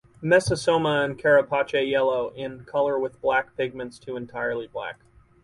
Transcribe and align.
Mesosoma 0.23 1.05
and 1.05 1.15
carapace 1.19 1.87
yellow 1.87 2.29
in 2.33 2.65
color 2.65 2.97
with 2.97 3.21
black 3.21 3.55
pigments 3.55 3.99
to 3.99 4.15
entirely 4.15 4.65
black. 4.65 4.99